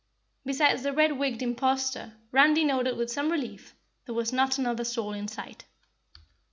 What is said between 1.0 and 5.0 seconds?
wigged imposter Randy noted with some relief, there was not another